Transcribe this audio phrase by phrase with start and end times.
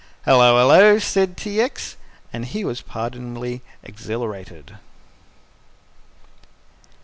[0.25, 1.61] "Hello, hello!" said T.
[1.61, 1.95] X.,
[2.33, 4.77] and he was pardonably exhilarated.